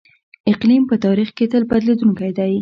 [0.51, 2.53] اقلیم په تاریخ کې تل بدلیدونکی دی.